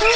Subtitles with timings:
[0.00, 0.08] Meu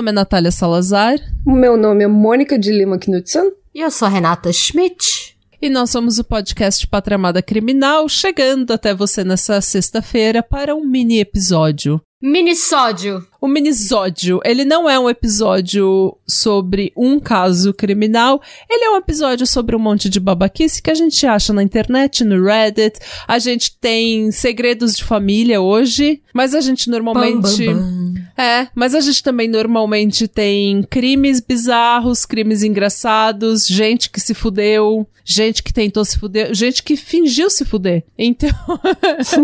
[0.00, 3.52] nome é Natália Salazar O meu nome é Mônica de Lima Knudsen.
[3.74, 5.36] E eu sou a Renata Schmidt.
[5.60, 10.86] e nós somos o podcast Pátria Amada Criminal, chegando até você nessa sexta-feira para um
[10.86, 12.00] mini episódio.
[12.22, 13.26] Minisódio.
[13.40, 19.46] O minisódio, ele não é um episódio sobre um caso criminal, ele é um episódio
[19.46, 22.98] sobre um monte de babaquice que a gente acha na internet, no Reddit.
[23.28, 27.66] A gente tem segredos de família hoje, mas a gente normalmente.
[27.66, 27.99] Bam, bam, bam.
[28.40, 35.06] É, mas a gente também normalmente tem crimes bizarros, crimes engraçados, gente que se fudeu,
[35.24, 38.02] gente que tentou se fuder, gente que fingiu se fuder.
[38.18, 38.48] Então.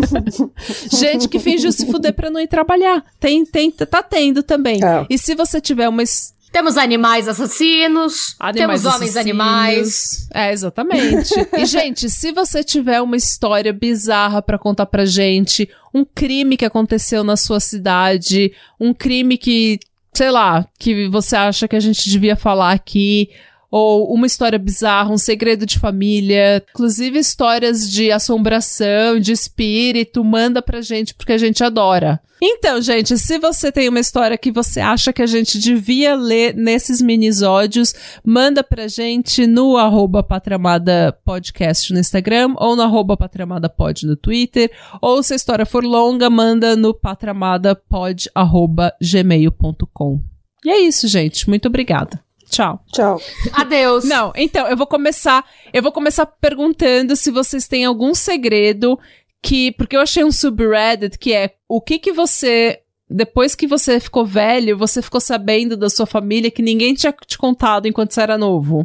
[0.91, 3.05] gente que fingiu se fuder pra não ir trabalhar.
[3.21, 4.83] Tem, tem, tá tendo também.
[4.83, 5.07] É.
[5.11, 6.03] E se você tiver uma
[6.51, 8.35] Temos animais assassinos.
[8.41, 9.17] Animais temos homens assassinos.
[9.17, 10.29] animais.
[10.33, 11.35] É, exatamente.
[11.57, 16.65] e, gente, se você tiver uma história bizarra pra contar pra gente, um crime que
[16.67, 19.81] aconteceu na sua cidade, um crime que,
[20.13, 23.31] sei lá, que você acha que a gente devia falar aqui,
[23.71, 30.63] ou uma história bizarra, um segredo de família, inclusive histórias de assombração, de espírito, manda
[30.63, 32.21] pra gente porque a gente adora.
[32.41, 36.55] Então, gente, se você tem uma história que você acha que a gente devia ler
[36.55, 43.71] nesses minisódios, manda pra gente no arroba Patramada Podcast no Instagram ou no arroba Patramada
[43.71, 44.71] Pod no Twitter.
[45.01, 50.21] Ou se a história for longa, manda no patramadapod arroba gmail.com.
[50.65, 51.49] E é isso, gente.
[51.49, 52.23] Muito obrigada.
[52.49, 52.83] Tchau.
[52.93, 53.21] Tchau.
[53.53, 54.05] Adeus.
[54.09, 55.45] Não, então, eu vou começar.
[55.73, 58.99] Eu vou começar perguntando se vocês têm algum segredo
[59.43, 59.73] que.
[59.73, 62.81] Porque eu achei um subreddit que é o que que você.
[63.09, 67.39] Depois que você ficou velho, você ficou sabendo da sua família que ninguém tinha te
[67.39, 68.85] contado enquanto você era novo.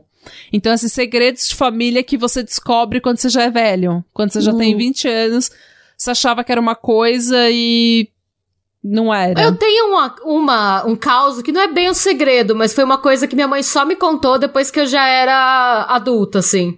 [0.54, 4.04] Então, esses segredos de família que você descobre quando você já é velho.
[4.14, 5.50] Quando você já tem 20 anos,
[5.98, 8.10] você achava que era uma coisa e.
[8.84, 9.40] Não era.
[9.42, 12.98] Eu tenho uma, uma, um caos que não é bem um segredo, mas foi uma
[12.98, 16.76] coisa que minha mãe só me contou depois que eu já era adulta, assim.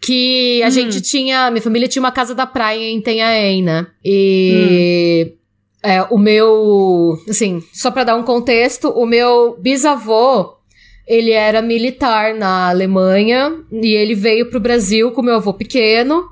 [0.00, 0.70] Que a Hum.
[0.70, 1.48] gente tinha.
[1.50, 3.86] Minha família tinha uma casa da praia em Tenhaém, né?
[4.04, 5.34] E.
[5.80, 7.16] É, o meu.
[7.28, 10.56] Assim, só pra dar um contexto, o meu bisavô.
[11.06, 16.24] Ele era militar na Alemanha e ele veio pro Brasil com meu avô pequeno.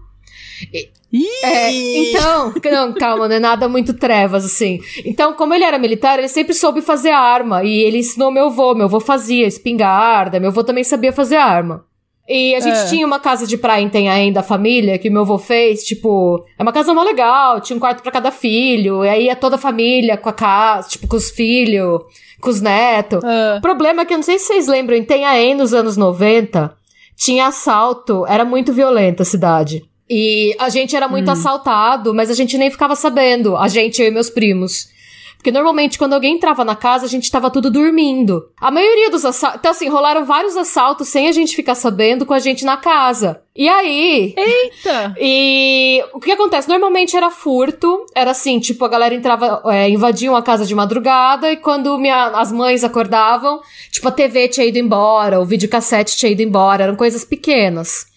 [1.43, 4.78] É, então, não, calma, não é nada muito trevas, assim.
[5.04, 7.65] Então, como ele era militar, ele sempre soube fazer arma.
[7.65, 8.75] E ele ensinou meu avô.
[8.75, 11.84] Meu avô fazia espingarda, meu avô também sabia fazer arma.
[12.28, 12.84] E a gente É.
[12.87, 16.44] tinha uma casa de praia em Tenhaém da família, que meu avô fez, tipo...
[16.56, 19.04] É uma casa mó legal, tinha um quarto pra cada filho.
[19.04, 22.03] E aí ia toda a família com a casa, tipo, com os filhos,
[22.41, 23.19] com os netos.
[23.25, 25.97] Ah, O problema é que eu não sei se vocês lembram, em Tenhaém, nos anos
[25.97, 26.72] 90,
[27.16, 29.82] tinha assalto, era muito violenta a cidade.
[30.10, 34.09] E a gente era muito assaltado, mas a gente nem ficava sabendo, a gente, eu
[34.09, 34.88] e meus primos.
[35.37, 38.50] Porque normalmente quando alguém entrava na casa, a gente tava tudo dormindo.
[38.60, 39.59] A maioria dos assaltos.
[39.60, 43.41] Então, assim, rolaram vários assaltos sem a gente ficar sabendo com a gente na casa.
[43.56, 45.15] E aí, eita!
[45.19, 46.69] e o que acontece?
[46.69, 51.50] Normalmente era furto, era assim, tipo, a galera entrava, é, invadiam a casa de madrugada
[51.50, 53.60] e quando minha, as mães acordavam,
[53.91, 58.09] tipo, a TV tinha ido embora, o videocassete tinha ido embora, eram coisas pequenas.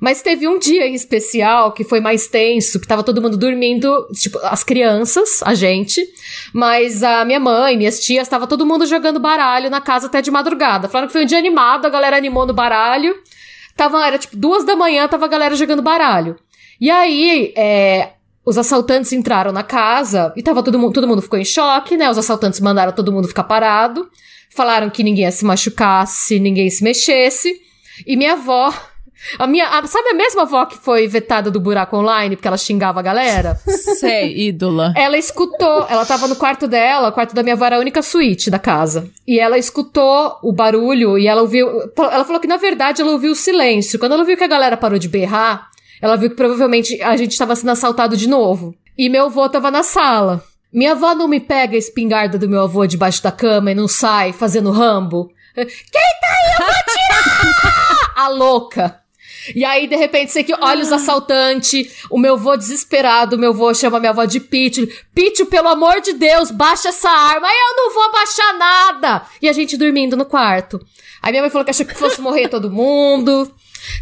[0.00, 4.06] Mas teve um dia em especial que foi mais tenso, que tava todo mundo dormindo,
[4.12, 6.06] tipo, as crianças, a gente,
[6.52, 10.30] mas a minha mãe, minhas tias, tava todo mundo jogando baralho na casa até de
[10.30, 10.88] madrugada.
[10.88, 13.14] Falaram que foi um dia animado, a galera animou no baralho.
[13.76, 16.36] Tava, era tipo duas da manhã, tava a galera jogando baralho.
[16.80, 18.12] E aí, é,
[18.44, 22.08] os assaltantes entraram na casa e tava todo mundo, todo mundo ficou em choque, né?
[22.08, 24.08] Os assaltantes mandaram todo mundo ficar parado.
[24.54, 27.60] Falaram que ninguém se machucar se ninguém se mexesse.
[28.06, 28.72] E minha avó,
[29.38, 32.56] a minha, a- sabe a mesma avó que foi vetada do buraco online porque ela
[32.56, 33.58] xingava a galera?
[33.66, 34.92] Sei, ídola.
[34.96, 38.02] Ela escutou, ela tava no quarto dela, o quarto da minha avó era a única
[38.02, 39.08] suíte da casa.
[39.26, 41.68] E ela escutou o barulho e ela ouviu.
[41.96, 43.98] Ela falou que na verdade ela ouviu o silêncio.
[43.98, 45.68] Quando ela viu que a galera parou de berrar,
[46.00, 48.74] ela viu que provavelmente a gente tava sendo assaltado de novo.
[48.98, 50.42] E meu avô tava na sala.
[50.72, 53.88] Minha avó não me pega a espingarda do meu avô debaixo da cama e não
[53.88, 55.30] sai fazendo rambo.
[55.54, 56.52] Quem tá aí?
[56.60, 58.12] Eu vou tirar!
[58.16, 59.00] a louca.
[59.54, 63.52] E aí, de repente, você que olha os assaltantes, o meu vô desesperado, o meu
[63.52, 64.78] vô chama minha avó de Pitch.
[65.14, 67.48] Pitch, pelo amor de Deus, baixa essa arma.
[67.48, 69.22] Eu não vou abaixar nada.
[69.40, 70.80] E a gente dormindo no quarto.
[71.22, 73.52] Aí minha mãe falou que achou que fosse morrer todo mundo.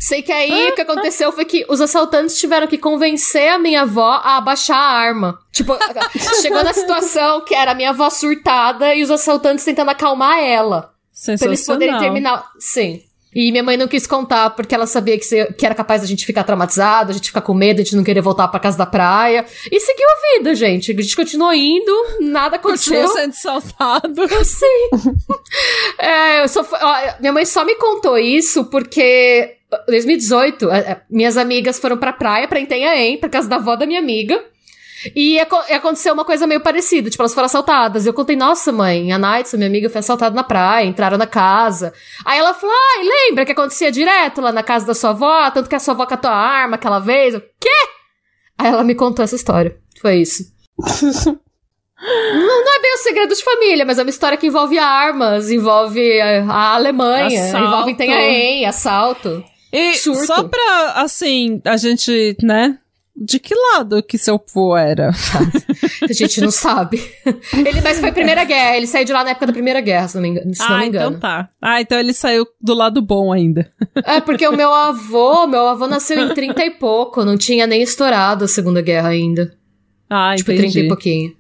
[0.01, 3.83] Sei que aí o que aconteceu foi que os assaltantes tiveram que convencer a minha
[3.83, 5.39] avó a abaixar a arma.
[5.53, 5.77] Tipo,
[6.41, 10.93] chegou na situação que era a minha avó surtada e os assaltantes tentando acalmar ela.
[11.39, 12.51] Pra eles poderem terminar.
[12.59, 13.03] Sim.
[13.35, 16.07] E minha mãe não quis contar porque ela sabia que, se, que era capaz da
[16.07, 18.79] gente ficar traumatizado, a gente ficar com medo, a gente não querer voltar pra casa
[18.79, 19.45] da praia.
[19.71, 20.93] E seguiu a vida, gente.
[20.93, 22.95] A gente continuou indo, nada aconteceu.
[22.95, 24.29] Continuou sendo saltado.
[24.45, 25.17] Sim.
[25.99, 29.57] é, eu só, ó, minha mãe só me contou isso porque
[29.89, 33.87] 2018, é, é, minhas amigas foram pra praia, pra Entenhaém, pra casa da avó da
[33.87, 34.43] minha amiga.
[35.15, 38.07] E aconteceu uma coisa meio parecida, tipo, elas foram assaltadas.
[38.07, 41.93] Eu contei, nossa, mãe, a Night, minha amiga, foi assaltada na praia, entraram na casa.
[42.25, 45.51] Aí ela falou, ai, lembra que acontecia direto lá na casa da sua avó?
[45.51, 47.35] Tanto que a sua avó catou a arma aquela vez.
[47.35, 47.69] O quê?
[48.59, 49.77] Aí ela me contou essa história.
[50.01, 50.45] Foi isso.
[51.27, 55.51] não, não é bem o segredo de família, mas é uma história que envolve armas,
[55.51, 57.67] envolve a, a Alemanha, assalto.
[57.67, 59.45] envolve Itanhaém, assalto.
[59.73, 60.27] E surto.
[60.27, 62.79] só pra, assim, a gente, né,
[63.17, 65.11] de que lado que seu vô era?
[66.03, 67.01] a gente não sabe.
[67.53, 68.77] Ele, mas foi a Primeira Guerra.
[68.77, 70.55] Ele saiu de lá na época da Primeira Guerra, se não me engano.
[70.55, 71.07] Se ah, não me engano.
[71.09, 71.49] então tá.
[71.63, 73.71] Ah, então ele saiu do lado bom ainda.
[74.07, 77.25] É, porque o meu avô, meu avô nasceu em 30 e pouco.
[77.25, 79.57] Não tinha nem estourado a Segunda Guerra ainda.
[80.11, 80.73] Ah, tipo, entendi.
[80.73, 81.37] 30 e pouquinho.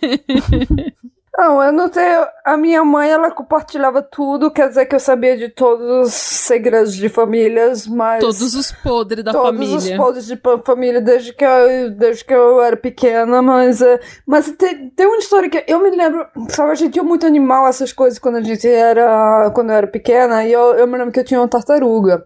[1.40, 2.26] Não, eu não tenho.
[2.44, 6.94] A minha mãe, ela compartilhava tudo, quer dizer que eu sabia de todos os segredos
[6.94, 8.20] de famílias, mas.
[8.20, 9.72] Todos os podres da todos família.
[9.72, 13.80] Todos os podres de família desde que eu, desde que eu era pequena, mas.
[13.80, 16.26] É, mas tem, tem uma história que eu me lembro.
[16.50, 19.50] Sabe, a gente tinha muito animal, essas coisas, quando a gente era.
[19.54, 22.22] Quando eu era pequena, e eu, eu me lembro que eu tinha uma tartaruga.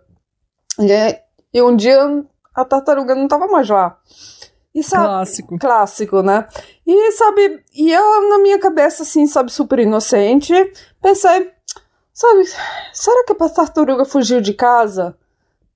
[0.81, 1.19] E,
[1.57, 3.97] e um dia a tartaruga não tava mais lá.
[4.75, 5.59] E sabe, clássico.
[5.59, 6.49] Clássico, né?
[6.85, 10.53] E sabe, e eu na minha cabeça, assim, sabe, super inocente,
[11.01, 11.53] pensei,
[12.13, 12.45] sabe,
[12.93, 15.17] será que a tartaruga fugiu de casa?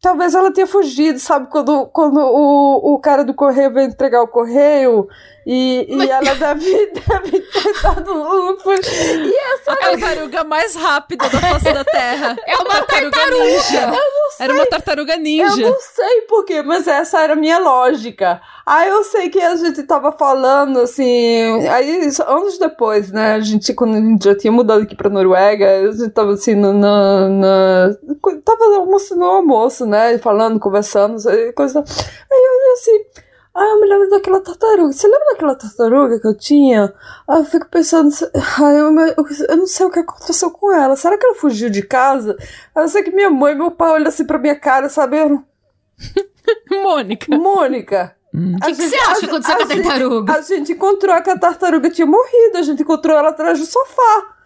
[0.01, 1.49] Talvez ela tenha fugido, sabe?
[1.49, 5.09] Quando, quando o, o cara do correio veio entregar o correio
[5.51, 8.55] e, e ela deve, deve ter dado um.
[8.71, 12.37] E essa a tartaruga mais rápida da face da Terra.
[12.47, 13.45] É uma tartaruga, tartaruga.
[13.45, 13.93] ninja.
[14.39, 15.63] Era uma tartaruga ninja.
[15.63, 18.43] Eu não sei porquê, mas essa era a minha lógica.
[18.67, 21.67] Aí eu sei que a gente tava falando assim.
[21.67, 23.33] Aí, anos depois, né?
[23.33, 26.55] A gente, quando a gente já tinha mudado aqui pra Noruega, a gente tava assim,
[26.57, 26.75] na.
[26.75, 27.97] na, na
[28.45, 30.19] tava almoçando no almoço, né?
[30.19, 31.17] Falando, conversando,
[31.55, 31.83] coisa.
[32.31, 33.28] Aí eu assim.
[33.61, 34.93] Ah, eu me lembro daquela tartaruga.
[34.93, 36.95] Você lembra daquela tartaruga que eu tinha?
[37.27, 38.09] Ah, eu fico pensando.
[38.57, 40.95] Ah, eu, eu, eu, não sei o que aconteceu com ela.
[40.95, 42.37] Será que ela fugiu de casa?
[42.77, 45.43] Eu sei que minha mãe e meu pai olham assim pra minha cara, sabendo?
[46.71, 47.37] Mônica.
[47.37, 48.15] Mônica.
[48.33, 48.57] O hum.
[48.63, 50.33] que, que, você acha que aconteceu com a tartaruga?
[50.35, 52.59] A gente encontrou que a tartaruga tinha morrido.
[52.59, 54.37] A gente encontrou ela atrás do sofá.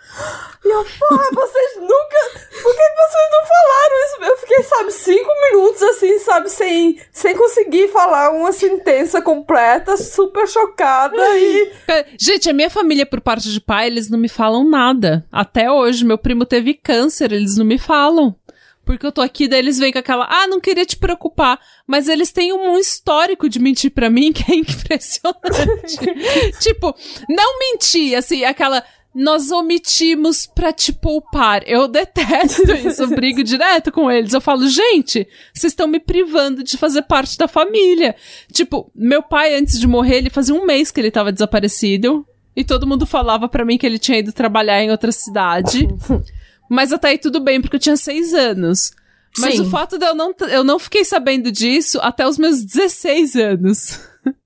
[0.65, 2.41] E eu, porra, vocês nunca.
[2.63, 4.25] Por que vocês não falaram isso?
[4.25, 10.47] Eu fiquei, sabe, cinco minutos assim, sabe, sem, sem conseguir falar uma sentença completa, super
[10.47, 11.73] chocada e.
[12.19, 15.27] Gente, a minha família, por parte de pai, eles não me falam nada.
[15.33, 18.37] Até hoje, meu primo teve câncer, eles não me falam.
[18.85, 21.61] Porque eu tô aqui, daí eles vêm com aquela, ah, não queria te preocupar.
[21.87, 25.99] Mas eles têm um, histórico de mentir para mim que é impressionante.
[26.61, 26.95] tipo,
[27.29, 28.83] não mentir, assim, aquela,
[29.15, 31.63] nós omitimos pra te poupar.
[31.67, 34.33] Eu detesto isso, eu brigo direto com eles.
[34.33, 38.15] Eu falo, gente, vocês estão me privando de fazer parte da família.
[38.51, 42.27] Tipo, meu pai, antes de morrer, ele fazia um mês que ele tava desaparecido.
[42.55, 45.89] E todo mundo falava para mim que ele tinha ido trabalhar em outra cidade.
[46.69, 48.93] Mas até aí tudo bem, porque eu tinha seis anos.
[49.39, 49.63] Mas Sim.
[49.63, 54.01] o fato de eu não, eu não fiquei sabendo disso até os meus 16 anos.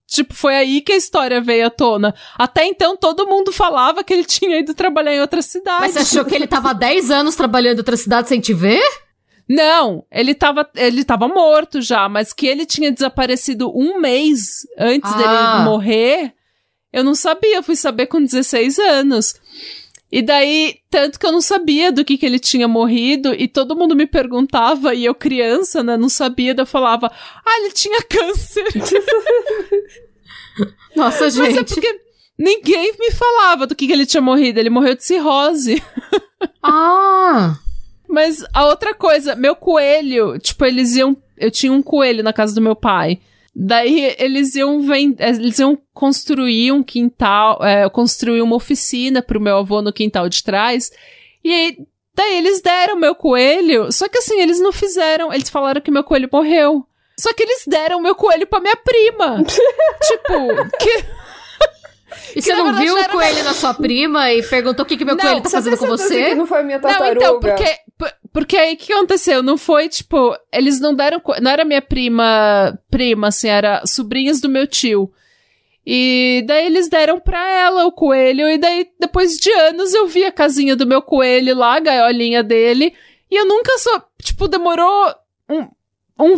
[0.07, 2.15] Tipo, foi aí que a história veio à tona.
[2.39, 5.81] Até então, todo mundo falava que ele tinha ido trabalhar em outra cidade.
[5.81, 8.83] Mas você achou que ele tava 10 anos trabalhando em outra cidade sem te ver?
[9.49, 15.13] Não, ele tava, ele tava morto já, mas que ele tinha desaparecido um mês antes
[15.13, 15.17] ah.
[15.17, 16.35] dele morrer,
[16.93, 19.35] eu não sabia, fui saber com 16 anos.
[20.11, 23.75] E daí, tanto que eu não sabia do que, que ele tinha morrido, e todo
[23.75, 27.11] mundo me perguntava, e eu criança, né, não sabia, daí eu falava,
[27.45, 28.65] ah, ele tinha câncer.
[30.95, 31.43] Nossa, gente.
[31.43, 32.01] Mas é porque
[32.39, 35.83] ninguém me falava do que, que ele tinha morrido, ele morreu de cirrose.
[36.63, 37.59] Ah!
[38.09, 41.17] Mas a outra coisa, meu coelho, tipo, eles iam.
[41.37, 43.21] Eu tinha um coelho na casa do meu pai.
[43.59, 45.17] Daí eles iam vend...
[45.19, 50.43] eles iam construir um quintal, é, construir uma oficina pro meu avô no quintal de
[50.45, 50.93] trás.
[51.43, 51.79] E aí,
[52.15, 56.05] daí eles deram meu coelho, só que assim, eles não fizeram, eles falaram que meu
[56.05, 56.87] coelho morreu.
[57.19, 59.43] Só que eles deram meu coelho pra minha prima.
[60.05, 61.05] tipo, que
[62.37, 65.17] e você não viu o coelho na sua prima e perguntou o que, que meu
[65.17, 66.35] não, coelho tá fazendo com você?
[66.35, 67.15] não foi a minha tartaruga.
[67.15, 67.79] Não, então, porque,
[68.33, 69.43] porque aí o que aconteceu?
[69.43, 71.21] Não foi tipo, eles não deram.
[71.41, 75.11] Não era minha prima, prima, assim, era sobrinhas do meu tio.
[75.87, 80.25] E daí eles deram pra ela o coelho, e daí depois de anos eu vi
[80.25, 82.93] a casinha do meu coelho lá, a gaiolinha dele,
[83.31, 84.03] e eu nunca só.
[84.21, 85.15] Tipo, demorou
[85.49, 85.69] um,
[86.19, 86.35] um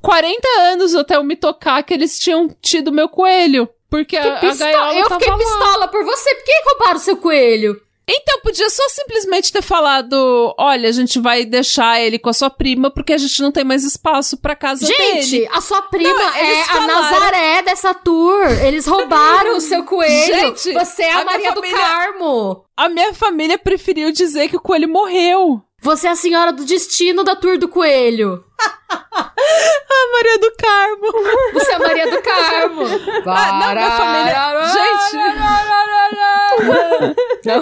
[0.00, 3.68] 40 anos até eu me tocar que eles tinham tido meu coelho.
[3.88, 5.38] Porque a, a gaiola Eu fiquei lá.
[5.38, 6.34] pistola por você.
[6.34, 7.80] Por que roubaram seu coelho?
[8.08, 12.48] Então, podia só simplesmente ter falado: olha, a gente vai deixar ele com a sua
[12.48, 15.48] prima porque a gente não tem mais espaço pra casa Gente, dele.
[15.52, 18.46] a sua prima Não, é eles a falaram- Nazaré dessa tour.
[18.64, 20.34] Eles roubaram o seu coelho.
[20.34, 22.64] Gente, você é a, a Maria do família- Carmo.
[22.76, 25.60] A minha família preferiu dizer que o coelho morreu.
[25.86, 28.44] Você é a senhora do destino da tour do coelho.
[28.58, 31.12] A Maria do Carmo.
[31.52, 32.82] Você é a Maria do Carmo.
[33.24, 34.34] Ah, não, minha família.
[34.72, 35.16] Gente.
[37.46, 37.60] Não.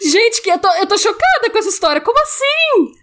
[0.00, 2.00] Gente, que eu tô, eu tô chocada com essa história.
[2.00, 2.94] Como assim?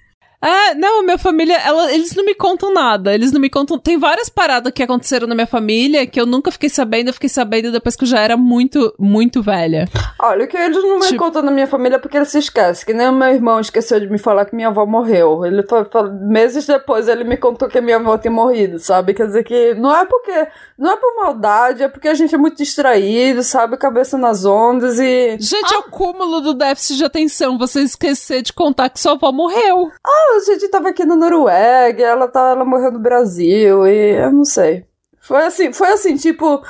[0.44, 3.14] É, não, minha família, ela- eles não me contam nada.
[3.14, 3.78] Eles não me contam.
[3.78, 7.10] Tem várias paradas que aconteceram na minha família que eu nunca fiquei sabendo.
[7.10, 9.88] Eu fiquei sabendo depois que eu já era muito, muito velha.
[10.20, 12.40] Olha, o que eles não me Tipo- contam na minha família é porque eles se
[12.40, 12.86] esquecem.
[12.86, 15.46] Que nem o meu irmão esqueceu de me falar que minha avó morreu.
[15.46, 19.14] Ele foi, foi- meses depois ele me contou que a minha avó tinha morrido, sabe?
[19.14, 20.48] Quer dizer que não é porque.
[20.78, 23.78] Não é por maldade, é porque a gente é muito distraído, sabe?
[23.78, 25.38] Cabeça nas ondas e.
[25.40, 27.58] Gente, é o cúmulo do déficit de atenção.
[27.60, 29.92] Você esquecer de contar que sua avó morreu.
[30.36, 34.46] A gente tava aqui na Noruega, ela, tá, ela morreu no Brasil e eu não
[34.46, 34.86] sei.
[35.20, 36.64] Foi assim, foi assim, tipo.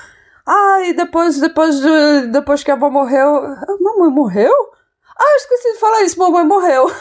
[0.45, 3.37] Ai, depois, depois, de, depois que a avó morreu.
[3.37, 4.51] "Ah, Mamãe morreu?
[5.17, 6.91] Ah, esqueci de falar isso, mamãe morreu.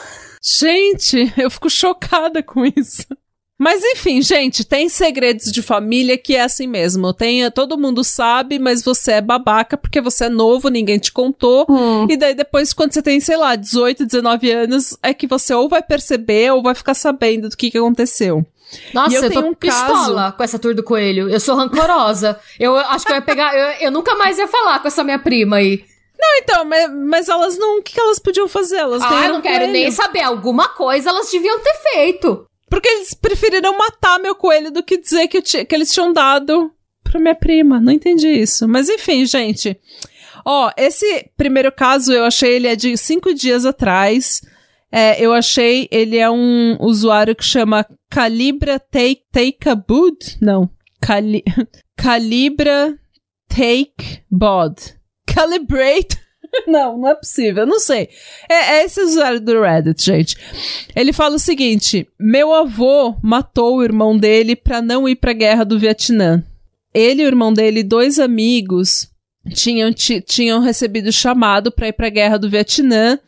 [0.42, 3.06] Gente, eu fico chocada com isso.
[3.60, 7.12] Mas enfim, gente, tem segredos de família que é assim mesmo.
[7.12, 11.66] Tem, todo mundo sabe, mas você é babaca porque você é novo, ninguém te contou.
[12.08, 15.68] E daí depois, quando você tem, sei lá, 18, 19 anos, é que você ou
[15.68, 18.46] vai perceber ou vai ficar sabendo do que, que aconteceu.
[18.94, 21.28] Nossa, eu eu, tô tenho um pistola com essa tour do coelho.
[21.28, 22.40] Eu sou rancorosa.
[22.58, 23.54] eu acho que eu ia pegar.
[23.54, 25.84] Eu, eu nunca mais ia falar com essa minha prima aí.
[26.38, 27.78] Então, mas, mas elas não.
[27.78, 28.76] O que, que elas podiam fazer?
[28.76, 29.72] Elas Ah, não quero coelho.
[29.72, 30.22] nem saber.
[30.22, 32.46] Alguma coisa elas deviam ter feito.
[32.70, 36.72] Porque eles preferiram matar meu coelho do que dizer que, que eles tinham dado
[37.02, 37.80] pra minha prima.
[37.80, 38.68] Não entendi isso.
[38.68, 39.76] Mas enfim, gente.
[40.44, 44.40] Ó, esse primeiro caso eu achei ele é de cinco dias atrás.
[44.92, 50.16] É, eu achei ele é um usuário que chama Calibra Take, take a Bud?
[50.40, 50.70] Não.
[51.00, 51.42] Cali,
[51.96, 52.96] Calibra
[53.48, 54.76] Take Bod.
[55.26, 56.16] Calibrate.
[56.66, 57.66] não, não é possível.
[57.66, 58.08] Não sei.
[58.48, 60.36] É, é esse usuário do Reddit, gente.
[60.94, 65.64] Ele fala o seguinte: Meu avô matou o irmão dele pra não ir pra guerra
[65.64, 66.42] do Vietnã.
[66.92, 69.08] Ele e o irmão dele, dois amigos,
[69.54, 73.18] tinham, ti- tinham recebido chamado pra ir pra guerra do Vietnã.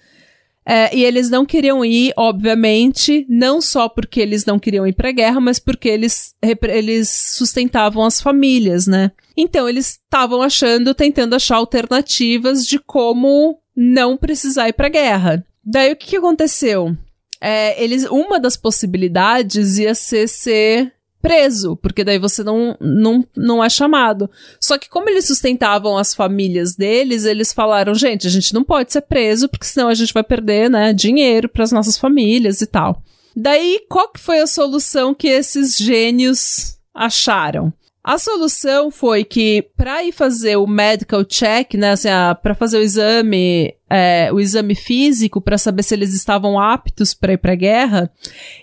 [0.65, 5.11] É, e eles não queriam ir, obviamente, não só porque eles não queriam ir pra
[5.11, 9.11] guerra, mas porque eles, eles sustentavam as famílias, né?
[9.37, 15.45] Então eles estavam achando, tentando achar alternativas de como não precisar ir pra guerra.
[15.65, 16.97] Daí o que, que aconteceu?
[17.41, 23.63] É, eles, uma das possibilidades ia ser ser preso, porque daí você não, não, não
[23.63, 24.29] é chamado.
[24.61, 28.93] Só que como eles sustentavam as famílias deles, eles falaram, gente, a gente não pode
[28.93, 32.67] ser preso, porque senão a gente vai perder, né, dinheiro para as nossas famílias e
[32.67, 33.01] tal.
[33.35, 37.73] Daí, qual que foi a solução que esses gênios acharam?
[38.05, 42.09] A solução foi que para ir fazer o medical check, né, assim,
[42.43, 47.35] para fazer o exame, é, o exame físico para saber se eles estavam aptos para
[47.35, 48.13] ir para guerra,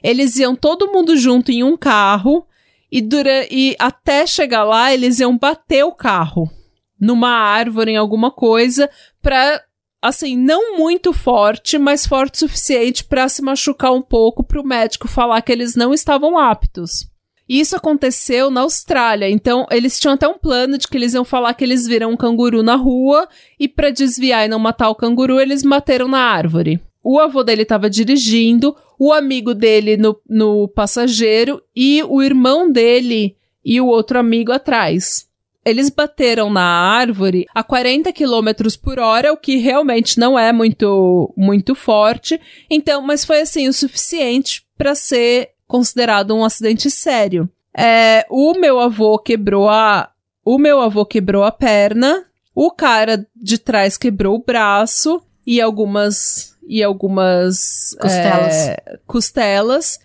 [0.03, 2.45] eles iam todo mundo junto em um carro
[2.91, 6.51] e, dura, e até chegar lá eles iam bater o carro
[6.99, 8.89] numa árvore, em alguma coisa,
[9.21, 9.63] pra,
[10.01, 15.07] assim, não muito forte, mas forte o suficiente pra se machucar um pouco pro médico
[15.07, 17.07] falar que eles não estavam aptos.
[17.49, 21.25] E isso aconteceu na Austrália, então eles tinham até um plano de que eles iam
[21.25, 23.27] falar que eles viram um canguru na rua
[23.59, 26.79] e pra desviar e não matar o canguru, eles bateram na árvore.
[27.03, 33.35] O avô dele estava dirigindo, o amigo dele no, no passageiro e o irmão dele
[33.65, 35.27] e o outro amigo atrás.
[35.65, 38.49] Eles bateram na árvore a 40 km
[38.81, 42.39] por hora, o que realmente não é muito, muito forte.
[42.69, 47.47] Então, mas foi assim o suficiente para ser considerado um acidente sério.
[47.77, 50.09] É, o meu avô quebrou a,
[50.43, 56.57] o meu avô quebrou a perna, o cara de trás quebrou o braço e algumas
[56.67, 58.55] e algumas Costelas.
[58.55, 59.99] é, costelas.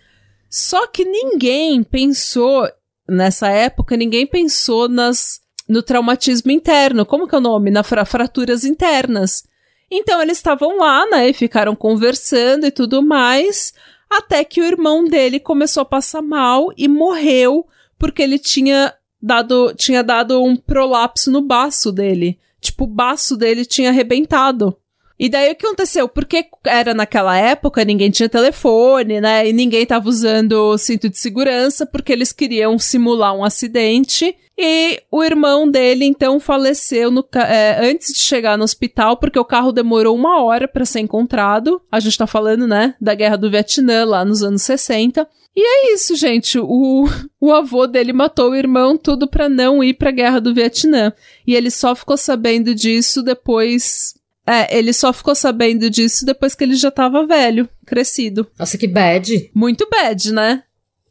[0.49, 2.69] Só que ninguém pensou
[3.09, 7.07] nessa época, ninguém pensou nas no traumatismo interno.
[7.07, 7.71] Como que é o nome?
[7.71, 9.43] Na fra fraturas internas.
[9.89, 13.73] Então eles estavam lá, né, e ficaram conversando e tudo mais,
[14.09, 17.65] até que o irmão dele começou a passar mal e morreu
[17.97, 22.39] porque ele tinha dado, tinha dado um prolapso no baço dele.
[22.59, 24.77] Tipo, o baço dele tinha arrebentado.
[25.17, 26.09] E daí o que aconteceu?
[26.09, 29.47] Porque era naquela época, ninguém tinha telefone, né?
[29.47, 34.35] E ninguém tava usando cinto de segurança porque eles queriam simular um acidente.
[34.57, 39.43] E o irmão dele, então, faleceu no, é, antes de chegar no hospital, porque o
[39.43, 41.81] carro demorou uma hora para ser encontrado.
[41.91, 45.27] A gente tá falando, né, da guerra do Vietnã, lá nos anos 60.
[45.55, 46.57] E é isso, gente.
[46.59, 47.05] O,
[47.39, 51.13] o avô dele matou o irmão, tudo para não ir pra guerra do Vietnã.
[51.45, 54.15] E ele só ficou sabendo disso depois.
[54.47, 58.47] É, ele só ficou sabendo disso depois que ele já tava velho, crescido.
[58.59, 59.49] Nossa, que bad.
[59.53, 60.63] Muito bad, né?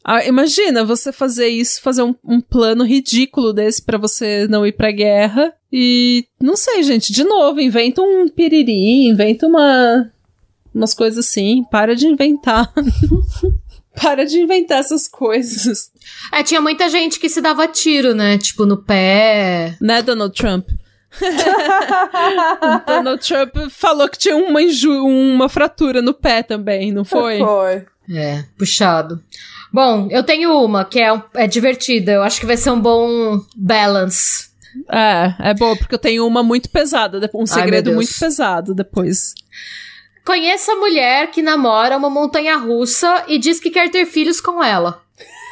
[0.04, 4.72] Ah, imagina você fazer isso, fazer um, um plano ridículo desse para você não ir
[4.72, 5.54] pra guerra.
[5.72, 10.12] E não sei, gente, de novo, inventa um piriri, inventa uma.
[10.74, 11.64] umas coisas assim.
[11.70, 12.70] Para de inventar.
[14.00, 15.90] Para de inventar essas coisas.
[16.32, 18.36] É, tinha muita gente que se dava tiro, né?
[18.36, 19.76] Tipo, no pé.
[19.80, 20.68] Né, Donald Trump?
[22.86, 24.60] Donald Trump falou que tinha uma,
[25.00, 27.38] uma fratura no pé também, não foi?
[27.38, 27.86] Foi.
[28.10, 29.22] É, puxado.
[29.72, 32.12] Bom, eu tenho uma que é, é divertida.
[32.12, 34.48] Eu acho que vai ser um bom balance.
[34.90, 39.34] É, é boa, porque eu tenho uma muito pesada, um segredo Ai, muito pesado depois.
[40.24, 44.62] Conheça a mulher que namora uma montanha russa e diz que quer ter filhos com
[44.62, 45.02] ela.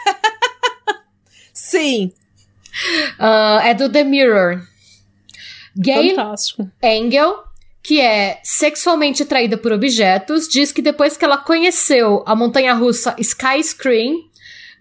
[1.52, 2.12] Sim.
[3.18, 4.62] Uh, é do The Mirror.
[5.76, 6.70] Gail Fantástico.
[6.82, 7.44] Engel,
[7.82, 13.14] que é sexualmente atraída por objetos, diz que depois que ela conheceu a montanha russa
[13.18, 14.18] Skyscream,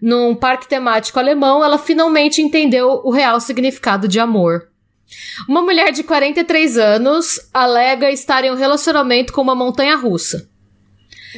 [0.00, 4.68] num parque temático alemão, ela finalmente entendeu o real significado de amor.
[5.48, 10.48] Uma mulher de 43 anos alega estar em um relacionamento com uma montanha russa.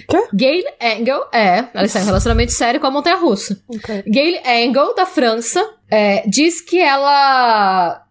[0.09, 0.27] Quê?
[0.35, 3.63] Gail Engel, é, ela está em um relacionamento sério com a montanha russa.
[3.69, 4.03] Okay.
[4.07, 8.04] Gail Engel, da França, é, diz que ela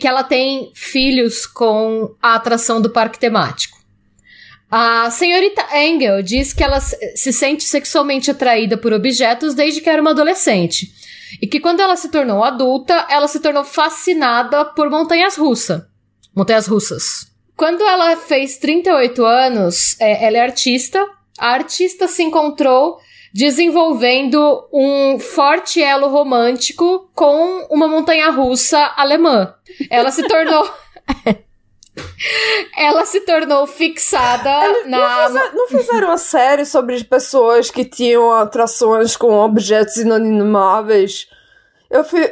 [0.00, 3.76] que ela tem filhos com a atração do parque temático.
[4.70, 10.02] A senhorita Engel diz que ela se sente sexualmente atraída por objetos desde que era
[10.02, 10.90] uma adolescente
[11.40, 15.82] e que quando ela se tornou adulta, ela se tornou fascinada por montanhas russas.
[16.34, 17.30] Montanhas russas.
[17.56, 21.06] Quando ela fez 38 anos, é, ela é artista.
[21.38, 22.98] A artista se encontrou
[23.36, 29.54] desenvolvendo um forte elo romântico com uma montanha russa alemã.
[29.90, 30.66] Ela se tornou.
[32.76, 34.50] Ela se tornou fixada
[34.86, 34.98] na.
[34.98, 41.28] Não fizeram, não fizeram uma série sobre pessoas que tinham atrações com objetos inanimáveis?
[41.90, 42.30] Eu fui.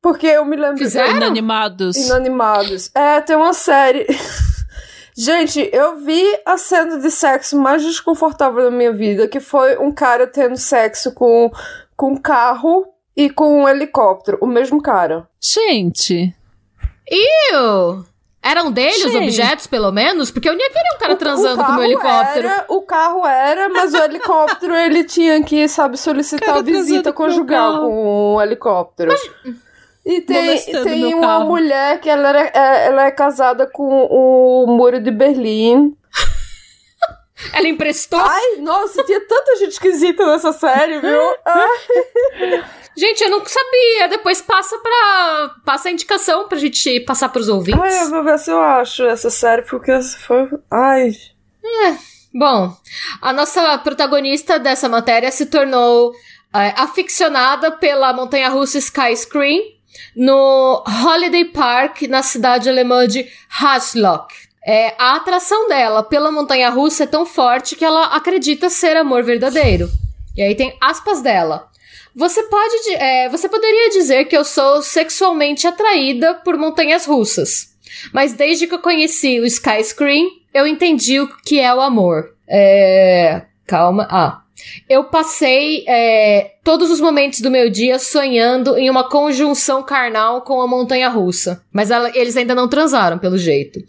[0.00, 0.78] Porque eu me lembro.
[0.78, 1.16] Fizeram?
[1.16, 1.96] Inanimados.
[1.96, 2.90] Inanimados.
[2.94, 4.06] É, tem uma série.
[5.16, 9.90] Gente, eu vi a cena de sexo mais desconfortável da minha vida, que foi um
[9.90, 11.50] cara tendo sexo com,
[11.96, 14.36] com um carro e com um helicóptero.
[14.42, 15.26] O mesmo cara.
[15.40, 16.34] Gente.
[17.10, 18.04] Iu!
[18.42, 19.08] Eram dele Gente.
[19.08, 20.30] os objetos, pelo menos?
[20.30, 22.46] Porque eu nem queria um cara o, transando o com o meu helicóptero.
[22.46, 28.34] Era, o carro era, mas o helicóptero ele tinha que, sabe, solicitar visita conjugal com
[28.34, 29.10] o helicóptero.
[29.10, 29.56] Mas...
[30.06, 31.48] E tem, tem uma carro.
[31.48, 35.96] mulher que ela, era, é, ela é casada com o muro de Berlim.
[37.52, 38.20] ela emprestou?
[38.20, 41.36] Ai, nossa, tinha tanta gente esquisita nessa série, viu?
[41.44, 42.64] Ai.
[42.98, 44.08] Gente, eu não sabia.
[44.08, 45.54] Depois passa pra.
[45.66, 47.78] Passa a indicação pra gente passar pros ouvintes.
[47.78, 50.48] Ai, eu vou ver se eu acho essa série, porque foi.
[50.70, 51.10] Ai.
[51.62, 51.96] É.
[52.32, 52.74] Bom,
[53.20, 56.14] a nossa protagonista dessa matéria se tornou
[56.54, 59.75] é, aficionada pela montanha russa Skyscream
[60.14, 64.34] no Holiday Park, na cidade alemã de Haslock.
[64.66, 69.22] É, a atração dela pela montanha russa é tão forte que ela acredita ser amor
[69.22, 69.88] verdadeiro.
[70.36, 71.68] E aí tem aspas dela.
[72.14, 77.76] Você pode, é, você poderia dizer que eu sou sexualmente atraída por montanhas russas,
[78.12, 82.34] mas desde que eu conheci o Skyscream, eu entendi o que é o amor.
[82.48, 84.42] É, calma, ah.
[84.88, 90.60] Eu passei é, todos os momentos do meu dia sonhando em uma conjunção carnal com
[90.60, 91.62] a montanha russa.
[91.72, 93.80] Mas ela, eles ainda não transaram, pelo jeito.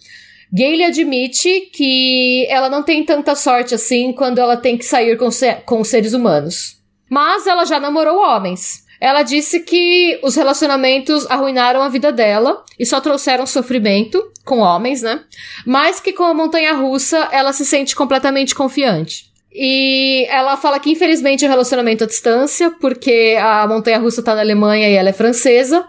[0.52, 5.30] Gayle admite que ela não tem tanta sorte assim quando ela tem que sair com,
[5.66, 6.78] com seres humanos.
[7.10, 8.86] Mas ela já namorou homens.
[9.00, 15.02] Ela disse que os relacionamentos arruinaram a vida dela e só trouxeram sofrimento com homens,
[15.02, 15.24] né?
[15.66, 19.27] Mas que com a montanha russa ela se sente completamente confiante.
[19.60, 24.36] E ela fala que infelizmente é um relacionamento à distância, porque a montanha russa tá
[24.36, 25.84] na Alemanha e ela é francesa.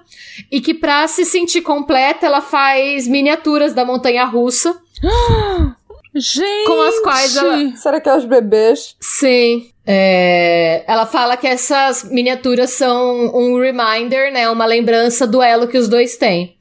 [0.51, 4.75] E que pra se sentir completa, ela faz miniaturas da montanha russa
[6.15, 6.67] Gente!
[6.67, 8.97] Com as quais ela- Será que é os bebês?
[9.01, 9.71] Sim.
[9.87, 14.49] É, ela fala que essas miniaturas são um reminder, né?
[14.51, 16.57] Uma lembrança do elo que os dois têm.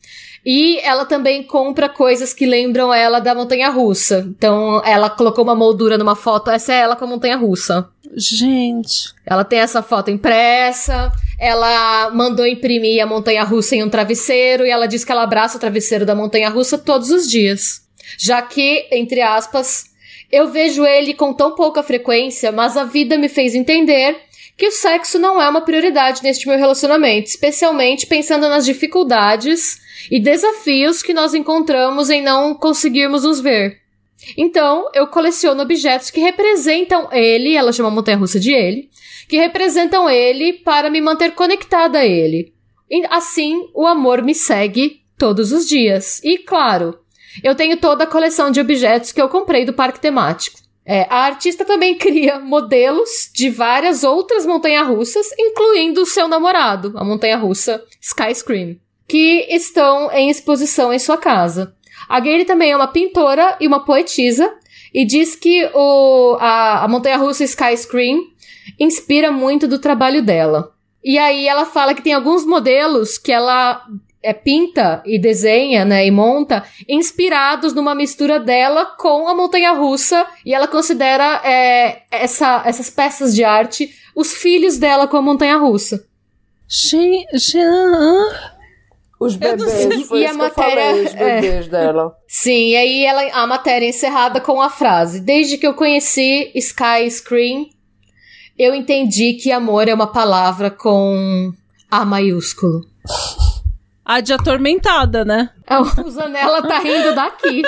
[0.50, 4.26] E ela também compra coisas que lembram ela da montanha russa.
[4.30, 6.50] Então, ela colocou uma moldura numa foto.
[6.50, 7.90] Essa é ela com a montanha russa.
[8.16, 9.14] Gente.
[9.26, 11.12] Ela tem essa foto impressa.
[11.38, 14.66] Ela mandou imprimir a montanha russa em um travesseiro.
[14.66, 17.82] E ela diz que ela abraça o travesseiro da montanha russa todos os dias.
[18.18, 19.84] Já que, entre aspas,
[20.32, 24.16] eu vejo ele com tão pouca frequência, mas a vida me fez entender
[24.58, 30.20] que o sexo não é uma prioridade neste meu relacionamento, especialmente pensando nas dificuldades e
[30.20, 33.80] desafios que nós encontramos em não conseguirmos nos ver.
[34.36, 38.90] Então, eu coleciono objetos que representam ele, ela chama a montanha russa de ele,
[39.30, 42.52] que representam ele para me manter conectada a ele.
[42.90, 46.20] E assim, o amor me segue todos os dias.
[46.24, 46.98] E claro,
[47.44, 50.60] eu tenho toda a coleção de objetos que eu comprei do parque temático.
[50.90, 57.04] É, a artista também cria modelos de várias outras montanhas-russas, incluindo o seu namorado, a
[57.04, 61.76] montanha-russa Skyscream, que estão em exposição em sua casa.
[62.08, 64.56] A Gary também é uma pintora e uma poetisa,
[64.94, 68.20] e diz que o, a, a montanha-russa Skyscream
[68.80, 70.74] inspira muito do trabalho dela.
[71.04, 73.86] E aí ela fala que tem alguns modelos que ela
[74.24, 80.26] é, pinta e desenha, né, e monta, inspirados numa mistura dela com a montanha russa,
[80.46, 85.58] e ela considera é, essa, essas peças de arte os filhos dela com a montanha
[85.58, 86.04] russa.
[86.68, 87.58] Gente.
[89.20, 91.42] Os bebês, foi E isso a que eu matéria- falei, os é.
[91.42, 92.16] bebês dela.
[92.28, 96.52] Sim, e aí ela, a matéria é encerrada com a frase: Desde que eu conheci
[96.54, 97.70] Sky Screen,
[98.60, 101.52] eu entendi que amor é uma palavra com
[101.90, 102.82] A maiúsculo.
[104.08, 105.50] A de atormentada, né?
[105.70, 107.62] O Zanella tá rindo daqui.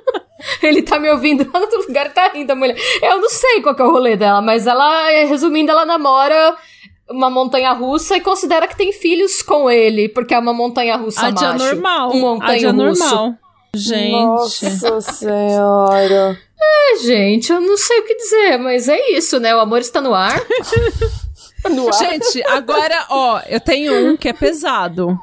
[0.62, 2.76] Ele tá me ouvindo lá no outro lugar, tá rindo a mulher.
[3.02, 6.56] Eu não sei qual que é o rolê dela, mas ela, resumindo, ela namora
[7.08, 11.26] uma montanha russa e considera que tem filhos com ele, porque é uma montanha russa
[11.26, 11.64] a de macho.
[11.64, 12.08] anormal.
[12.08, 13.04] Um a de montanho russo.
[13.04, 13.34] anormal.
[13.74, 14.10] Gente.
[14.12, 16.38] Nossa senhora.
[16.60, 19.54] É, gente, eu não sei o que dizer, mas é isso, né?
[19.54, 20.40] O amor está no ar.
[21.70, 21.94] No ar.
[21.94, 25.18] Gente, agora, ó, eu tenho um que é pesado.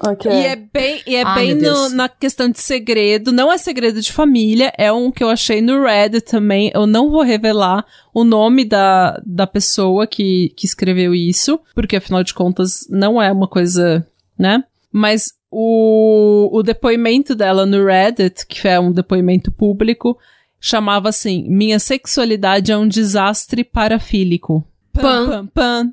[0.00, 0.30] Ok.
[0.30, 3.30] E é bem, e é Ai, bem no- na questão de segredo.
[3.32, 6.70] Não é segredo de família, é um que eu achei no Reddit também.
[6.74, 12.22] Eu não vou revelar o nome da, da pessoa que, que escreveu isso, porque afinal
[12.24, 14.06] de contas não é uma coisa,
[14.38, 14.64] né?
[14.90, 20.18] Mas o, o depoimento dela no Reddit, que é um depoimento público,
[20.60, 24.66] chamava assim: Minha sexualidade é um desastre parafílico.
[24.92, 25.26] Pan.
[25.26, 25.92] Pan, pan.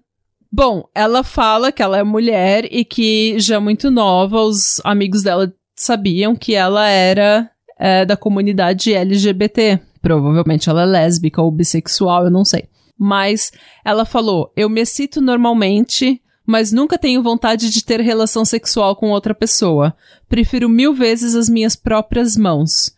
[0.51, 5.53] Bom, ela fala que ela é mulher e que já muito nova os amigos dela
[5.75, 9.79] sabiam que ela era é, da comunidade LGBT.
[10.01, 12.67] Provavelmente ela é lésbica ou bissexual, eu não sei.
[12.97, 13.51] Mas
[13.85, 19.11] ela falou: Eu me excito normalmente, mas nunca tenho vontade de ter relação sexual com
[19.11, 19.95] outra pessoa.
[20.27, 22.91] Prefiro mil vezes as minhas próprias mãos.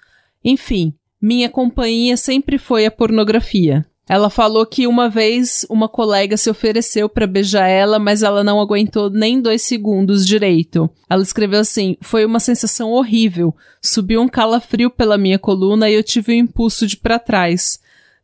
[0.44, 3.86] Enfim, minha companhia sempre foi a pornografia.
[4.12, 8.60] Ela falou que uma vez uma colega se ofereceu pra beijar ela, mas ela não
[8.60, 10.90] aguentou nem dois segundos direito.
[11.10, 13.56] Ela escreveu assim: Foi uma sensação horrível.
[13.82, 17.80] Subiu um calafrio pela minha coluna e eu tive um impulso de pra trás.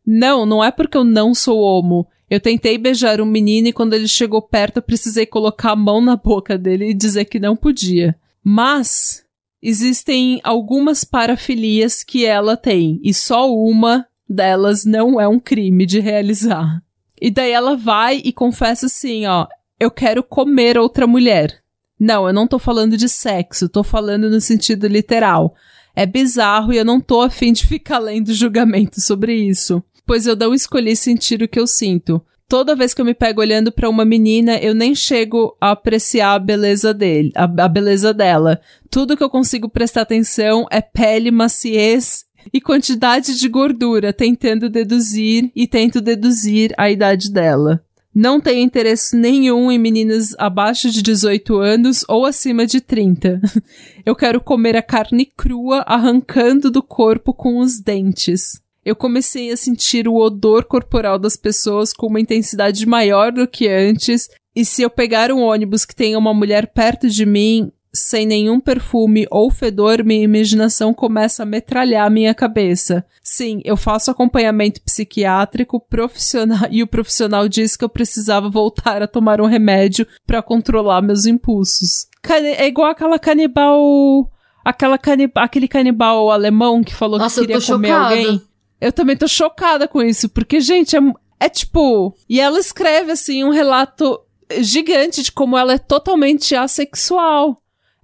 [0.06, 2.06] Não, não é porque eu não sou homo.
[2.28, 6.02] Eu tentei beijar um menino e quando ele chegou perto eu precisei colocar a mão
[6.02, 8.14] na boca dele e dizer que não podia.
[8.44, 9.24] Mas
[9.62, 16.00] existem algumas parafilias que ela tem e só uma delas não é um crime de
[16.00, 16.82] realizar.
[17.20, 19.46] E daí ela vai e confessa assim, ó,
[19.80, 21.62] eu quero comer outra mulher.
[21.98, 25.54] Não, eu não tô falando de sexo, tô falando no sentido literal.
[25.96, 29.82] É bizarro e eu não tô afim de ficar lendo julgamento sobre isso.
[30.06, 32.22] Pois eu não escolhi sentir o que eu sinto.
[32.48, 36.34] Toda vez que eu me pego olhando pra uma menina, eu nem chego a apreciar
[36.34, 38.60] a beleza dele, a, a beleza dela.
[38.88, 45.50] Tudo que eu consigo prestar atenção é pele, maciez e quantidade de gordura, tentando deduzir
[45.54, 47.82] e tento deduzir a idade dela.
[48.14, 53.40] Não tenho interesse nenhum em meninas abaixo de 18 anos ou acima de 30.
[54.04, 58.60] Eu quero comer a carne crua arrancando do corpo com os dentes.
[58.84, 63.68] Eu comecei a sentir o odor corporal das pessoas com uma intensidade maior do que
[63.68, 68.26] antes, e se eu pegar um ônibus que tenha uma mulher perto de mim, sem
[68.26, 73.04] nenhum perfume ou fedor, minha imaginação começa a metralhar minha cabeça.
[73.22, 79.06] Sim, eu faço acompanhamento psiquiátrico profissional e o profissional disse que eu precisava voltar a
[79.06, 82.06] tomar um remédio para controlar meus impulsos.
[82.22, 84.30] Cani- É igual aquela canibal
[84.64, 88.14] aquela canib aquele canibal alemão que falou Nossa, que queria comer chocada.
[88.14, 88.42] alguém.
[88.80, 91.00] Eu também tô chocada com isso, porque, gente, é,
[91.40, 92.14] é tipo.
[92.28, 94.20] E ela escreve, assim, um relato
[94.60, 97.56] gigante de como ela é totalmente assexual.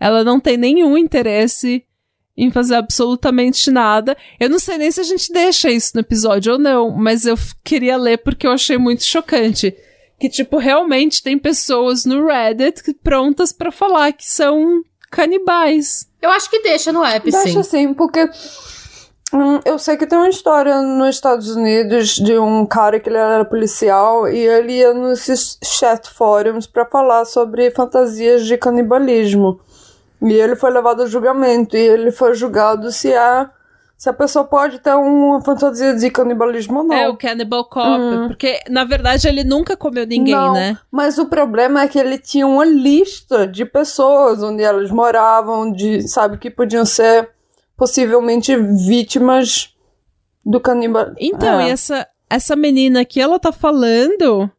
[0.05, 1.83] Ela não tem nenhum interesse
[2.37, 4.15] em fazer absolutamente nada.
[4.39, 7.37] Eu não sei nem se a gente deixa isso no episódio ou não, mas eu
[7.65, 9.75] queria ler porque eu achei muito chocante.
[10.21, 16.07] Que, tipo, realmente tem pessoas no Reddit que- prontas pra falar que são canibais.
[16.21, 17.59] Eu acho que deixa no app, Deixa sim.
[17.61, 18.29] assim, porque
[19.33, 23.17] hum, eu sei que tem uma história nos Estados Unidos de um cara que ele
[23.17, 29.61] era policial e ele ia nesses chat fóruns pra falar sobre fantasias de canibalismo.
[30.25, 33.51] E ele foi levado a julgamento e ele foi julgado se a,
[33.97, 36.95] se a pessoa pode ter uma fantasia de canibalismo ou não.
[36.95, 38.27] É, o Cannibal Cop.
[38.27, 40.79] Porque, na verdade, ele nunca comeu ninguém, Não, né?
[40.91, 46.09] Mas o problema é que ele tinha uma lista de pessoas onde elas moravam, de,
[46.09, 47.29] sabe, que podiam ser
[47.77, 49.75] possivelmente vítimas
[50.45, 51.17] do canibalismo.
[51.21, 51.69] Então, É.
[51.69, 54.51] e essa, essa menina aqui, ela tá falando,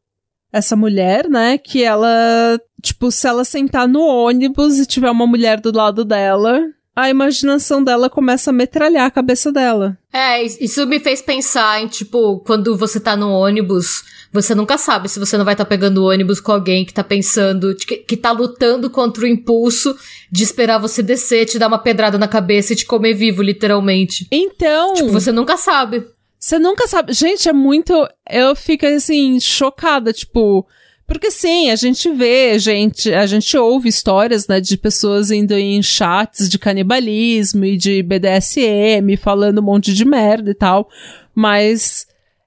[0.57, 5.59] essa mulher, né, que ela, tipo, se ela sentar no ônibus e tiver uma mulher
[5.59, 6.61] do lado dela,
[6.95, 9.97] a imaginação dela começa a metralhar a cabeça dela.
[10.13, 14.77] É, is- isso me fez pensar em, tipo, quando você tá no ônibus, você nunca
[14.77, 17.97] sabe se você não vai estar pegando o ônibus com alguém que tá pensando, que,
[17.97, 19.93] que tá lutando contra o impulso
[20.31, 24.25] de esperar você descer, te dar uma pedrada na cabeça e te comer vivo, literalmente.
[24.31, 26.05] Então, Tipo, você nunca sabe.
[26.45, 27.12] Você nunca sabe.
[27.12, 28.08] Gente, é muito.
[28.29, 30.63] Eu fico assim, chocada, tipo.
[31.08, 35.81] Porque sim, a gente vê, gente, a gente ouve histórias, né, de pessoas indo em
[35.81, 40.88] chats de canibalismo e de BDSM, falando um monte de merda e tal.
[41.34, 42.05] Mas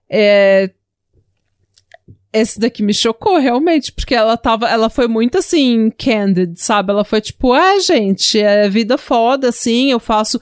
[0.09, 0.71] é,
[2.33, 6.93] esse daqui me chocou realmente, porque ela tava, ela foi muito assim, candid, sabe?
[6.93, 10.41] Ela foi tipo, ah, gente, é vida foda, assim, eu faço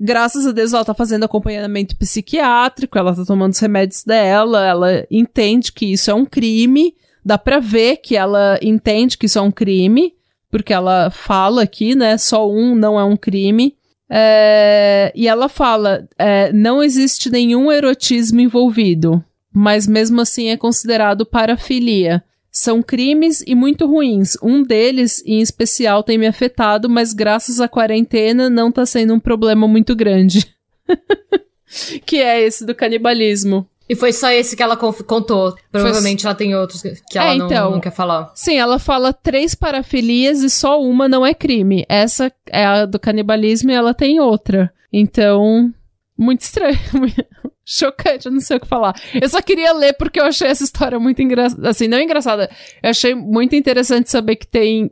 [0.00, 5.06] Graças a Deus ela tá fazendo acompanhamento psiquiátrico, ela tá tomando os remédios dela, ela
[5.10, 9.42] entende que isso é um crime, dá pra ver que ela entende que isso é
[9.42, 10.14] um crime,
[10.50, 13.76] porque ela fala aqui, né, só um não é um crime.
[14.10, 21.26] É, e ela fala, é, não existe nenhum erotismo envolvido, mas mesmo assim é considerado
[21.26, 22.22] parafilia.
[22.60, 24.36] São crimes e muito ruins.
[24.42, 29.20] Um deles, em especial, tem me afetado, mas graças à quarentena não tá sendo um
[29.20, 30.44] problema muito grande.
[32.04, 33.64] que é esse do canibalismo.
[33.88, 35.54] E foi só esse que ela contou.
[35.70, 37.70] Provavelmente ela tem outros que que ela É, não- então.
[37.70, 38.32] não, quer falar.
[38.34, 41.86] Sim, ela fala três parafilias e só uma não é crime.
[41.88, 44.70] Essa é a do canibalismo e ela tem outra.
[44.92, 45.72] Então,
[46.18, 46.76] muito estranho.
[47.64, 48.94] Chocante, eu não sei o que falar.
[49.20, 51.68] Eu só queria ler porque eu achei essa história muito engraçada.
[51.68, 52.50] Assim, não engraçada.
[52.82, 54.90] Eu achei muito interessante saber que tem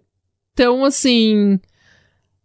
[0.55, 1.59] tão assim.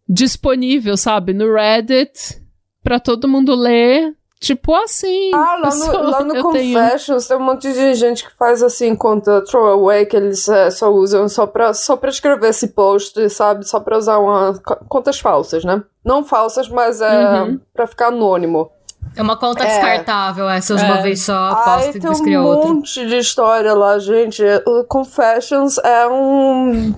[0.07, 1.33] disponível, sabe?
[1.33, 2.41] No Reddit,
[2.83, 4.15] pra todo mundo ler.
[4.39, 5.29] Tipo assim.
[5.35, 8.35] Ah, lá no, sou- lá no eu tenho- Confessions tem um monte de gente que
[8.35, 12.69] faz assim conta throwaway que eles é, só usam só pra, só pra escrever esse
[12.69, 13.67] post, sabe?
[13.67, 15.83] Só pra usar uma, co- contas falsas, né?
[16.03, 17.59] Não falsas, mas é Uhum.
[17.73, 18.71] pra ficar anônimo.
[19.15, 19.67] É uma conta É.
[19.67, 20.91] descartável, essa usa É.
[20.91, 22.73] uma vez só, Ai, aposta e tem depois um cria outra.
[22.73, 24.43] monte de história lá, gente.
[24.65, 26.93] O Confessions é um.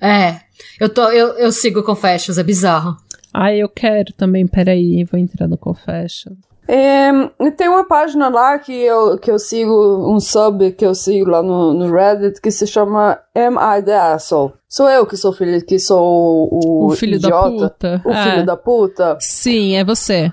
[0.00, 0.40] É.
[0.80, 2.96] Eu, tô, eu, eu sigo Confessions, é bizarro.
[3.32, 4.46] Ai, eu quero também.
[4.46, 6.32] Peraí, vou entrar no Confession.
[6.68, 9.72] É, e tem uma página lá que eu, que eu sigo,
[10.12, 13.96] um sub que eu sigo lá no, no Reddit que se chama Am I the
[13.96, 14.52] Asshole?
[14.68, 17.70] Sou eu que sou filho, que sou o, O filho da idiota?
[17.70, 18.02] puta.
[18.04, 18.30] O É.
[18.30, 19.16] filho da puta?
[19.20, 20.32] Sim, é você.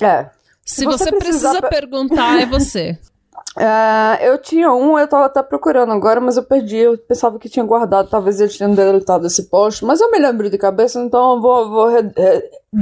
[0.00, 0.30] É.
[0.64, 2.98] Se, você você, precisar precisa pe- perguntar, é você.
[3.58, 6.76] É, eu tinha um, eu tava até procurando agora, mas eu perdi.
[6.76, 10.50] Eu pensava que tinha guardado, talvez eles tenham deletado esse post, mas eu me lembro
[10.50, 11.88] de cabeça, então eu vou, vou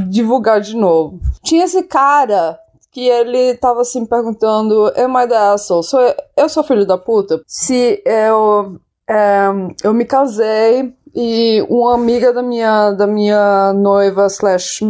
[0.09, 1.21] divulgar de novo.
[1.45, 2.59] Tinha esse cara
[2.95, 5.83] que ele tava assim perguntando: Am I the asshole?
[5.83, 7.43] Sou eu, eu sou filho da puta?
[7.47, 8.79] Se eu,
[9.11, 9.47] é,
[9.83, 14.85] eu me casei e uma amiga da minha, da minha noiva, slash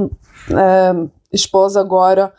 [0.51, 2.33] é, esposa agora.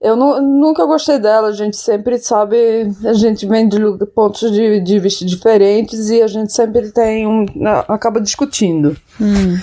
[0.00, 3.78] Eu nu- nunca gostei dela, a gente sempre sabe, a gente vem de
[4.14, 7.44] pontos de, de vista diferentes e a gente sempre tem um.
[7.66, 8.96] a- acaba discutindo.
[9.20, 9.58] Hum.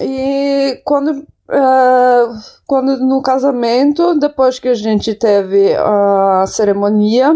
[0.00, 2.26] E quando, eh,
[2.66, 7.30] quando no casamento, depois que a gente teve a cerimônia,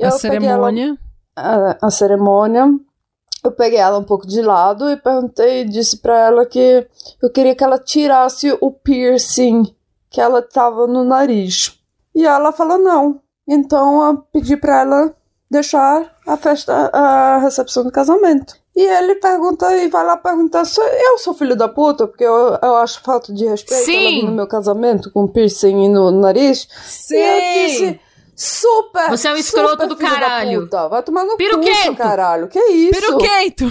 [0.00, 0.98] A eu peguei ela- cerimônia.
[1.36, 2.66] a, a cerimônia,
[3.44, 6.86] eu peguei ela um pouco de lado e perguntei, disse pra ela que
[7.22, 9.62] eu queria que ela tirasse o piercing
[10.10, 11.78] que ela tava no nariz.
[12.14, 13.20] E ela falou não.
[13.46, 15.14] Então eu pedi pra ela
[15.50, 18.54] deixar a festa, a recepção do casamento.
[18.78, 22.56] E ele pergunta e vai lá perguntar se eu sou filho da puta, porque eu,
[22.62, 24.26] eu acho falta de respeito Sim.
[24.26, 26.68] no meu casamento com piercing no nariz.
[26.84, 27.16] Sim!
[27.16, 28.00] E eu disse,
[28.36, 29.10] super!
[29.10, 30.60] Você é um escroto do caralho.
[30.60, 30.86] puta.
[30.86, 31.76] Vai tomar no Piruquento.
[31.76, 32.46] cu, seu caralho.
[32.46, 33.00] Que isso?
[33.00, 33.64] Piruquento!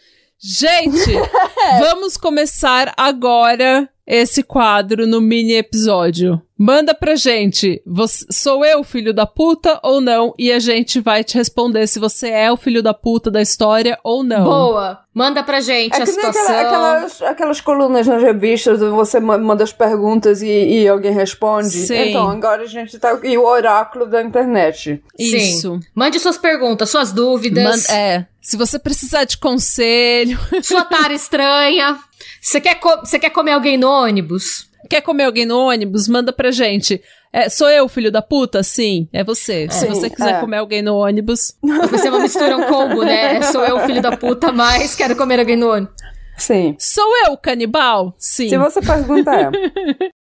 [0.40, 1.12] Gente,
[1.80, 6.40] vamos começar agora esse quadro no mini episódio.
[6.56, 10.32] Manda pra gente, você- sou eu o filho da puta ou não?
[10.38, 13.98] E a gente vai te responder se você é o filho da puta da história
[14.04, 14.44] ou não.
[14.44, 15.00] Boa.
[15.12, 16.42] Manda pra gente É a situação.
[16.42, 20.48] aquela- aquelas, aquelas colunas nas revistas, onde você ma- manda as perguntas e,
[20.82, 21.70] e alguém responde.
[21.70, 22.10] Sim.
[22.10, 25.02] Então, agora a gente tá aqui, o oráculo da internet.
[25.18, 25.80] Isso.
[25.94, 27.64] Mande suas perguntas, suas dúvidas.
[27.88, 28.26] Man- é.
[28.40, 31.96] Se você precisar de conselho, Sua tara estranha.
[32.40, 34.68] Você quer, co- você quer comer alguém no ônibus?
[34.90, 37.00] quer comer alguém no ônibus, manda pra gente.
[37.32, 38.62] É, sou eu, filho da puta?
[38.62, 39.66] Sim, é você.
[39.70, 40.40] Se Sim, você quiser é.
[40.40, 41.54] comer alguém no ônibus.
[41.90, 43.40] Vai ser uma mistura, um combo, né?
[43.42, 45.94] Sou eu, filho da puta, mas quero comer alguém no ônibus.
[46.36, 46.76] Sim.
[46.78, 48.14] Sou eu, canibal?
[48.18, 48.48] Sim.
[48.50, 49.50] Se você pergunta é.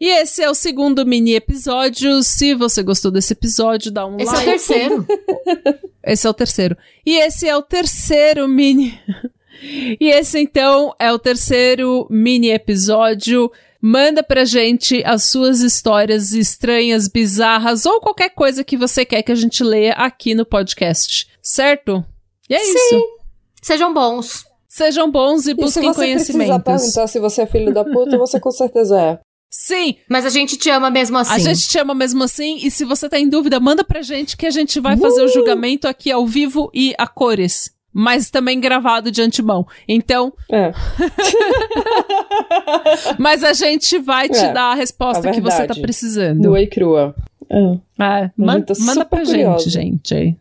[0.00, 2.22] E esse é o segundo mini episódio.
[2.22, 4.50] Se você gostou desse episódio, dá um Esse é o like.
[4.50, 5.06] terceiro.
[6.04, 6.76] Esse é o terceiro.
[7.04, 8.96] E esse é o terceiro mini.
[9.62, 13.50] E esse, então, é o terceiro mini episódio.
[13.80, 19.30] Manda pra gente as suas histórias estranhas, bizarras ou qualquer coisa que você quer que
[19.30, 21.28] a gente leia aqui no podcast.
[21.40, 22.04] Certo?
[22.50, 23.02] E é isso.
[23.62, 24.44] Sejam bons.
[24.68, 26.64] Sejam bons e E se busquem você precisar conhecimentos.
[26.64, 29.18] perguntar se você é filho da puta, você com certeza é.
[29.50, 31.32] Sim, Mas a gente te ama mesmo assim.
[31.32, 34.36] A gente te ama mesmo assim, e se você tá em dúvida, manda pra gente
[34.36, 37.70] que a gente vai fazer o julgamento aqui ao vivo e a cores.
[38.00, 39.66] Mas também gravado de antemão.
[39.88, 40.72] Então, É.
[43.18, 46.42] mas a gente vai te É, dar a resposta a que você tá precisando.
[46.44, 47.12] Nua e crua.
[47.50, 47.58] É.
[48.00, 49.68] É, man- tá manda pra curiosa.
[49.68, 50.36] gente, gente.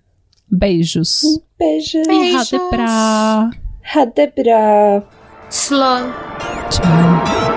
[0.51, 1.21] Beijos.
[1.57, 2.03] Beijo.
[2.05, 2.51] Beijos.
[2.51, 3.49] Radebra.
[3.81, 5.03] Radebra.
[5.49, 6.13] Slã.
[6.69, 7.56] Tchau.